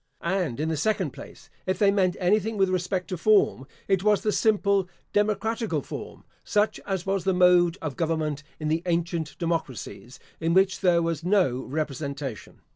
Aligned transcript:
And, 0.23 0.59
in 0.59 0.67
the 0.69 0.77
second 0.77 1.11
place, 1.13 1.51
if 1.67 1.77
they 1.77 1.91
meant 1.91 2.17
anything 2.19 2.57
with 2.57 2.69
respect 2.71 3.07
to 3.09 3.17
form, 3.17 3.67
it 3.87 4.01
was 4.03 4.21
the 4.21 4.31
simple 4.31 4.89
democratical 5.13 5.83
form, 5.83 6.23
such 6.43 6.79
as 6.87 7.05
was 7.05 7.23
the 7.23 7.35
mode 7.35 7.77
of 7.83 7.97
government 7.97 8.41
in 8.59 8.67
the 8.67 8.81
ancient 8.87 9.37
democracies, 9.37 10.19
in 10.39 10.55
which 10.55 10.79
there 10.79 11.03
was 11.03 11.23
no 11.23 11.59
representation. 11.65 12.61